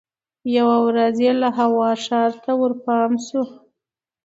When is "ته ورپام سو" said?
2.43-3.41